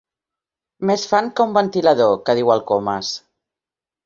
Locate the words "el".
2.57-2.65